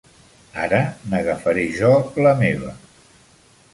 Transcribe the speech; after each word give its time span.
Ara 0.61 0.79
n'agafaré 1.11 1.67
jo 1.81 1.93
la 2.29 2.33
meva. 2.43 2.73